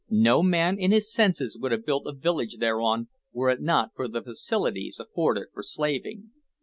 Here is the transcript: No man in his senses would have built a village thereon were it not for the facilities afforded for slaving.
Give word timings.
No 0.09 0.41
man 0.41 0.79
in 0.79 0.89
his 0.91 1.13
senses 1.13 1.55
would 1.59 1.71
have 1.71 1.85
built 1.85 2.07
a 2.07 2.11
village 2.11 2.57
thereon 2.57 3.09
were 3.31 3.51
it 3.51 3.61
not 3.61 3.91
for 3.95 4.07
the 4.07 4.23
facilities 4.23 4.99
afforded 4.99 5.49
for 5.53 5.61
slaving. 5.61 6.31